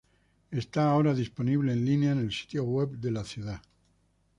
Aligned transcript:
Está 0.49 0.89
ahora 0.89 1.13
disponible 1.13 1.73
en 1.73 1.85
línea 1.85 2.11
en 2.13 2.17
el 2.17 2.31
sitio 2.31 2.63
web 2.63 2.89
de 2.97 3.11
la 3.11 3.23
ciudad. 3.23 3.61